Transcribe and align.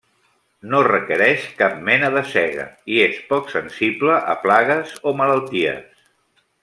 No 0.69 0.79
requereix 0.85 1.43
cap 1.59 1.75
mena 1.89 2.09
de 2.15 2.23
sega 2.31 2.65
i 2.95 3.03
és 3.09 3.19
poc 3.35 3.53
sensible 3.57 4.17
a 4.35 4.37
plagues 4.47 4.97
o 5.13 5.15
malalties. 5.21 6.11